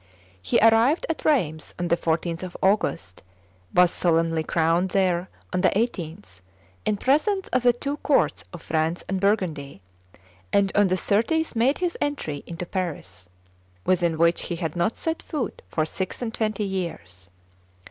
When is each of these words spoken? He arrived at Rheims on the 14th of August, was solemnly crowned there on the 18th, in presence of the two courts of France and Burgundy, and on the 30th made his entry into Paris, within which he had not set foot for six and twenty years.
He 0.41 0.57
arrived 0.63 1.05
at 1.09 1.23
Rheims 1.23 1.75
on 1.77 1.89
the 1.89 1.95
14th 1.95 2.41
of 2.41 2.57
August, 2.63 3.21
was 3.71 3.91
solemnly 3.91 4.41
crowned 4.41 4.89
there 4.89 5.29
on 5.53 5.61
the 5.61 5.69
18th, 5.69 6.41
in 6.87 6.97
presence 6.97 7.47
of 7.49 7.61
the 7.61 7.71
two 7.71 7.97
courts 7.97 8.43
of 8.51 8.63
France 8.63 9.03
and 9.07 9.21
Burgundy, 9.21 9.79
and 10.51 10.71
on 10.73 10.87
the 10.87 10.95
30th 10.95 11.55
made 11.55 11.77
his 11.77 11.99
entry 12.01 12.43
into 12.47 12.65
Paris, 12.65 13.29
within 13.85 14.17
which 14.17 14.45
he 14.45 14.55
had 14.55 14.75
not 14.75 14.97
set 14.97 15.21
foot 15.21 15.61
for 15.69 15.85
six 15.85 16.19
and 16.19 16.33
twenty 16.33 16.65
years. 16.65 17.29